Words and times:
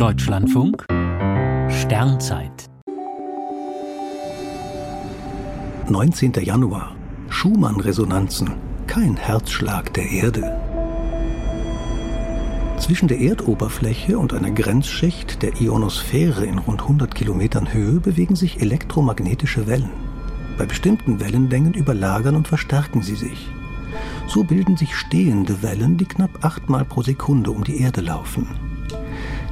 Deutschlandfunk 0.00 0.86
Sternzeit 1.68 2.70
19. 5.90 6.32
Januar 6.42 6.96
Schumann-Resonanzen 7.28 8.52
kein 8.86 9.18
Herzschlag 9.18 9.92
der 9.92 10.10
Erde. 10.10 10.58
Zwischen 12.78 13.08
der 13.08 13.20
Erdoberfläche 13.20 14.18
und 14.18 14.32
einer 14.32 14.52
Grenzschicht 14.52 15.42
der 15.42 15.60
Ionosphäre 15.60 16.46
in 16.46 16.56
rund 16.56 16.80
100 16.80 17.14
Kilometern 17.14 17.70
Höhe 17.70 18.00
bewegen 18.00 18.36
sich 18.36 18.62
elektromagnetische 18.62 19.66
Wellen. 19.66 19.90
Bei 20.56 20.64
bestimmten 20.64 21.20
Wellenlängen 21.20 21.74
überlagern 21.74 22.36
und 22.36 22.48
verstärken 22.48 23.02
sie 23.02 23.16
sich. 23.16 23.50
So 24.28 24.44
bilden 24.44 24.78
sich 24.78 24.96
stehende 24.96 25.62
Wellen, 25.62 25.98
die 25.98 26.06
knapp 26.06 26.42
achtmal 26.42 26.86
pro 26.86 27.02
Sekunde 27.02 27.50
um 27.50 27.64
die 27.64 27.82
Erde 27.82 28.00
laufen. 28.00 28.69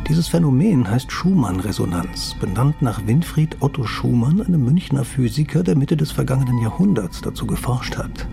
Dieses 0.08 0.26
Phänomen 0.26 0.90
heißt 0.90 1.12
Schumann-Resonanz, 1.12 2.34
benannt 2.40 2.80
nach 2.80 3.06
Winfried 3.06 3.58
Otto 3.60 3.84
Schumann, 3.84 4.40
einem 4.40 4.64
Münchner 4.64 5.04
Physiker, 5.04 5.62
der 5.62 5.76
Mitte 5.76 5.98
des 5.98 6.12
vergangenen 6.12 6.58
Jahrhunderts 6.62 7.20
dazu 7.20 7.46
geforscht 7.46 7.98
hat. 7.98 8.26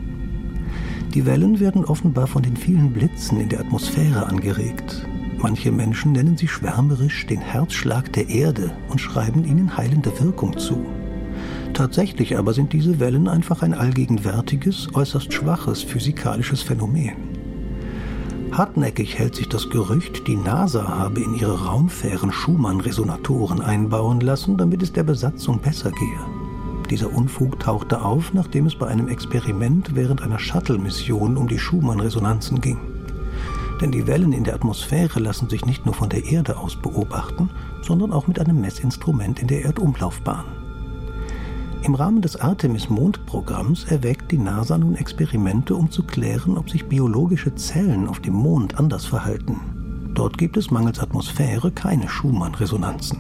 Die 1.13 1.25
Wellen 1.25 1.59
werden 1.59 1.83
offenbar 1.83 2.27
von 2.27 2.43
den 2.43 2.55
vielen 2.55 2.93
Blitzen 2.93 3.41
in 3.41 3.49
der 3.49 3.59
Atmosphäre 3.59 4.25
angeregt. 4.25 5.05
Manche 5.37 5.73
Menschen 5.73 6.13
nennen 6.13 6.37
sie 6.37 6.47
schwärmerisch 6.47 7.25
den 7.25 7.41
Herzschlag 7.41 8.11
der 8.13 8.29
Erde 8.29 8.71
und 8.87 9.01
schreiben 9.01 9.43
ihnen 9.43 9.75
heilende 9.75 10.17
Wirkung 10.21 10.57
zu. 10.57 10.85
Tatsächlich 11.73 12.37
aber 12.37 12.53
sind 12.53 12.71
diese 12.71 13.01
Wellen 13.01 13.27
einfach 13.27 13.63
ein 13.63 13.73
allgegenwärtiges, 13.73 14.95
äußerst 14.95 15.33
schwaches 15.33 15.83
physikalisches 15.83 16.61
Phänomen. 16.61 17.34
Hartnäckig 18.57 19.19
hält 19.19 19.35
sich 19.35 19.49
das 19.49 19.69
Gerücht, 19.69 20.27
die 20.27 20.37
NASA 20.37 20.87
habe 20.87 21.19
in 21.19 21.35
ihre 21.35 21.65
Raumfähren 21.65 22.31
Schumann-Resonatoren 22.31 23.59
einbauen 23.59 24.21
lassen, 24.21 24.55
damit 24.55 24.81
es 24.81 24.93
der 24.93 25.03
Besatzung 25.03 25.59
besser 25.59 25.91
gehe. 25.91 26.19
Dieser 26.89 27.11
Unfug 27.13 27.59
tauchte 27.59 28.01
auf, 28.01 28.33
nachdem 28.33 28.65
es 28.65 28.73
bei 28.73 28.87
einem 28.87 29.09
Experiment 29.09 29.93
während 29.93 30.21
einer 30.21 30.39
Shuttle-Mission 30.39 31.35
um 31.35 31.49
die 31.49 31.59
Schumann-Resonanzen 31.59 32.61
ging. 32.61 32.79
Denn 33.81 33.91
die 33.91 34.07
Wellen 34.07 34.31
in 34.31 34.45
der 34.45 34.55
Atmosphäre 34.55 35.19
lassen 35.19 35.49
sich 35.49 35.65
nicht 35.65 35.85
nur 35.85 35.93
von 35.93 36.07
der 36.07 36.23
Erde 36.23 36.55
aus 36.55 36.77
beobachten, 36.77 37.49
sondern 37.81 38.13
auch 38.13 38.27
mit 38.27 38.39
einem 38.39 38.61
Messinstrument 38.61 39.41
in 39.41 39.49
der 39.49 39.65
Erdumlaufbahn. 39.65 40.45
Im 41.85 41.93
Rahmen 41.93 42.23
des 42.23 42.35
Artemis-Mondprogramms 42.35 43.83
erwägt 43.83 44.31
die 44.31 44.39
NASA 44.39 44.75
nun 44.75 44.95
Experimente, 44.95 45.75
um 45.75 45.91
zu 45.91 46.01
klären, 46.01 46.57
ob 46.57 46.67
sich 46.67 46.87
biologische 46.87 47.53
Zellen 47.53 48.07
auf 48.07 48.19
dem 48.19 48.33
Mond 48.33 48.79
anders 48.79 49.05
verhalten. 49.05 50.11
Dort 50.15 50.39
gibt 50.39 50.57
es 50.57 50.71
mangels 50.71 50.99
Atmosphäre 50.99 51.69
keine 51.69 52.09
Schumann-Resonanzen. 52.09 53.19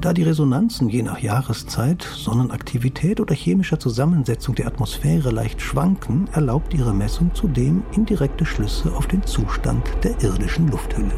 Da 0.00 0.14
die 0.14 0.22
Resonanzen 0.22 0.88
je 0.88 1.02
nach 1.02 1.18
Jahreszeit, 1.18 2.02
Sonnenaktivität 2.02 3.20
oder 3.20 3.34
chemischer 3.34 3.78
Zusammensetzung 3.78 4.54
der 4.54 4.66
Atmosphäre 4.66 5.30
leicht 5.30 5.60
schwanken, 5.60 6.30
erlaubt 6.32 6.72
ihre 6.72 6.94
Messung 6.94 7.34
zudem 7.34 7.82
indirekte 7.92 8.46
Schlüsse 8.46 8.90
auf 8.96 9.06
den 9.06 9.22
Zustand 9.22 9.86
der 10.02 10.18
irdischen 10.22 10.70
Lufthülle. 10.70 11.12